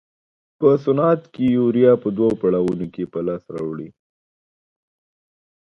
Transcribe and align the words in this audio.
په 0.59 0.69
صنعت 0.83 1.21
کې 1.33 1.43
یوریا 1.57 1.93
په 2.03 2.07
دوو 2.17 2.29
پړاوونو 2.41 2.85
کې 2.93 3.03
په 3.13 3.19
لاس 3.27 3.43
راوړي. 3.55 3.89